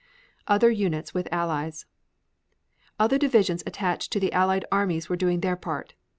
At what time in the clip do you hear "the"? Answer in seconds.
4.19-4.33